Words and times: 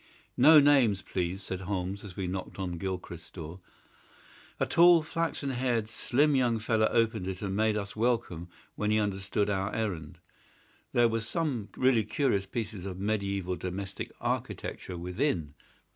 "No 0.35 0.59
names, 0.59 1.03
please!" 1.03 1.43
said 1.43 1.61
Holmes, 1.61 2.03
as 2.03 2.15
we 2.17 2.25
knocked 2.25 2.57
at 2.59 2.79
Gilchrist's 2.79 3.29
door. 3.29 3.59
A 4.59 4.65
tall, 4.65 5.03
flaxen 5.03 5.51
haired, 5.51 5.91
slim 5.91 6.35
young 6.35 6.57
fellow 6.57 6.87
opened 6.87 7.27
it, 7.27 7.43
and 7.43 7.55
made 7.55 7.77
us 7.77 7.95
welcome 7.95 8.47
when 8.73 8.89
he 8.89 8.97
understood 8.99 9.47
our 9.47 9.71
errand. 9.75 10.17
There 10.91 11.07
were 11.07 11.21
some 11.21 11.69
really 11.77 12.03
curious 12.03 12.47
pieces 12.47 12.83
of 12.83 12.97
mediaeval 12.99 13.57
domestic 13.57 14.11
architecture 14.19 14.97
within. 14.97 15.53